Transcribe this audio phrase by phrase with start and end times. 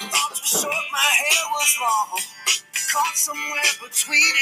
[0.00, 2.20] Short, my hair was long.
[2.92, 4.34] Caught somewhere between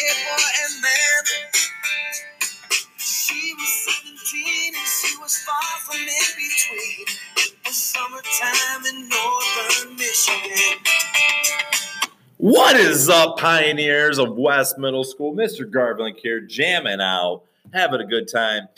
[0.64, 1.22] and May.
[2.96, 3.70] She was
[4.32, 7.06] 17 and she was far from in between.
[7.66, 10.78] Was summertime in northern Michigan.
[12.38, 15.34] What is up, pioneers of West Middle School?
[15.34, 15.70] Mr.
[15.70, 17.42] Garblink here, jamming out,
[17.72, 18.68] having a good time.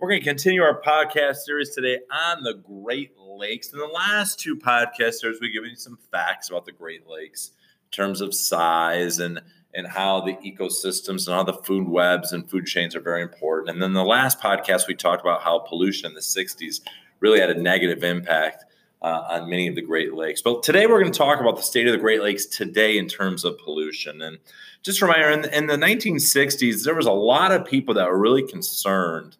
[0.00, 3.72] We're going to continue our podcast series today on the Great Lakes.
[3.72, 7.50] In the last two podcast series, we've given you some facts about the Great Lakes
[7.86, 9.40] in terms of size and
[9.74, 13.70] and how the ecosystems and how the food webs and food chains are very important.
[13.70, 16.80] And then the last podcast, we talked about how pollution in the 60s
[17.18, 18.66] really had a negative impact
[19.02, 20.40] uh, on many of the Great Lakes.
[20.40, 23.08] But today we're going to talk about the state of the Great Lakes today in
[23.08, 24.22] terms of pollution.
[24.22, 24.38] And
[24.84, 28.06] just a reminder, in the, in the 1960s, there was a lot of people that
[28.06, 29.36] were really concerned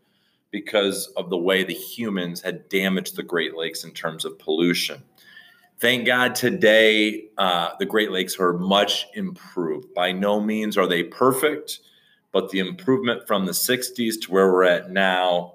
[0.59, 5.01] because of the way the humans had damaged the Great Lakes in terms of pollution.
[5.79, 9.95] Thank God today uh, the Great Lakes are much improved.
[9.95, 11.79] By no means are they perfect,
[12.33, 15.55] but the improvement from the 60s to where we're at now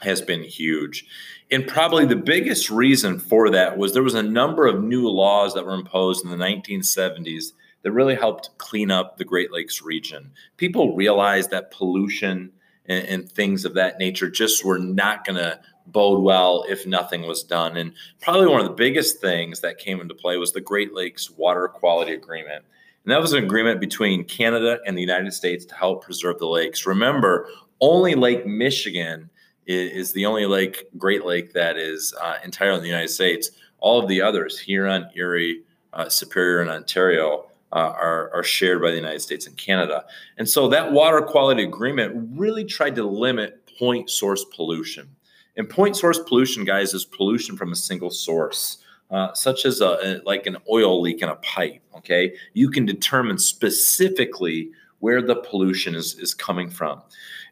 [0.00, 1.06] has been huge.
[1.50, 5.54] And probably the biggest reason for that was there was a number of new laws
[5.54, 10.32] that were imposed in the 1970s that really helped clean up the Great Lakes region.
[10.58, 12.52] People realized that pollution
[12.86, 17.22] and, and things of that nature just were not going to bode well if nothing
[17.26, 17.76] was done.
[17.76, 21.30] And probably one of the biggest things that came into play was the Great Lakes
[21.30, 22.64] Water Quality Agreement.
[23.04, 26.46] And that was an agreement between Canada and the United States to help preserve the
[26.46, 26.86] lakes.
[26.86, 27.48] Remember,
[27.80, 29.28] only Lake Michigan
[29.66, 33.50] is, the only lake, Great Lake, that is uh, entirely in the United States.
[33.78, 38.90] All of the others, Huron, Erie, uh, Superior, and Ontario, uh, are, are shared by
[38.90, 40.04] the United States and Canada.
[40.38, 45.08] And so that water quality agreement really tried to limit point source pollution.
[45.56, 48.78] And point source pollution, guys, is pollution from a single source,
[49.10, 51.82] uh, such as a, like an oil leak in a pipe.
[51.96, 57.02] Okay, you can determine specifically where the pollution is, is coming from.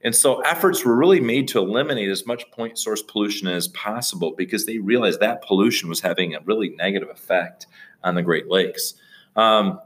[0.05, 4.35] And so efforts were really made to eliminate as much point source pollution as possible
[4.37, 7.67] because they realized that pollution was having a really negative effect
[8.03, 8.95] on the Great Lakes.
[9.37, 9.81] Um,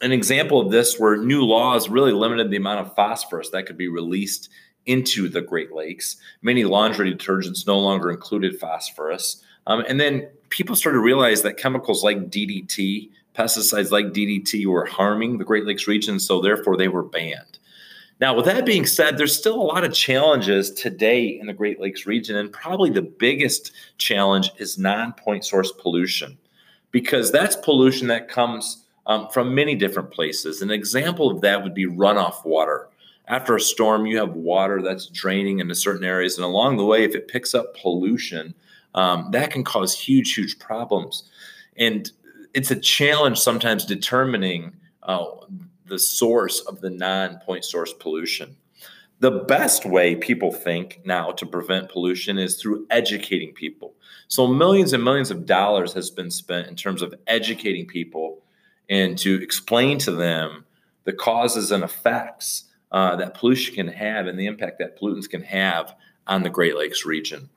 [0.00, 3.76] an example of this where new laws really limited the amount of phosphorus that could
[3.76, 4.48] be released
[4.86, 6.16] into the Great Lakes.
[6.42, 9.42] Many laundry detergents no longer included phosphorus.
[9.66, 14.86] Um, and then people started to realize that chemicals like DDT, pesticides like DDT, were
[14.86, 17.58] harming the Great Lakes region, so therefore they were banned.
[18.18, 21.80] Now, with that being said, there's still a lot of challenges today in the Great
[21.80, 26.38] Lakes region, and probably the biggest challenge is non point source pollution,
[26.92, 30.62] because that's pollution that comes um, from many different places.
[30.62, 32.88] An example of that would be runoff water
[33.28, 36.36] after a storm, you have water that's draining into certain areas.
[36.36, 38.54] And along the way, if it picks up pollution,
[38.94, 41.24] um, that can cause huge, huge problems.
[41.76, 42.10] And
[42.54, 45.24] it's a challenge sometimes determining uh,
[45.86, 48.56] the source of the non point source pollution.
[49.18, 53.94] The best way people think now to prevent pollution is through educating people.
[54.28, 58.42] So, millions and millions of dollars has been spent in terms of educating people
[58.88, 60.64] and to explain to them
[61.04, 65.42] the causes and effects uh, that pollution can have and the impact that pollutants can
[65.42, 65.94] have
[66.26, 67.48] on the Great Lakes region.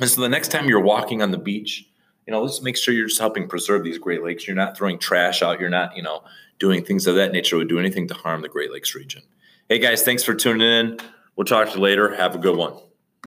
[0.00, 1.88] And so the next time you're walking on the beach,
[2.26, 4.46] you know, let's make sure you're just helping preserve these Great Lakes.
[4.46, 5.60] You're not throwing trash out.
[5.60, 6.22] You're not, you know,
[6.58, 9.22] doing things of that nature would do anything to harm the Great Lakes region.
[9.68, 10.98] Hey guys, thanks for tuning in.
[11.36, 12.14] We'll talk to you later.
[12.14, 12.74] Have a good one.